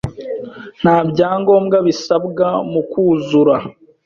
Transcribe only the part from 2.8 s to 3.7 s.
kwuzura